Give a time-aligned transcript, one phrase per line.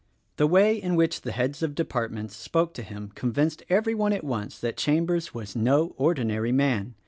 [0.37, 4.57] The way in which the heads of departments spoke to him convinced everyone at once
[4.57, 6.95] that Chambers was no ordinary man.